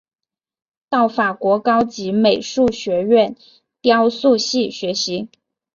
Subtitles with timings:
[0.89, 3.35] 到法国高级美术学院
[3.81, 5.29] 雕塑系学习。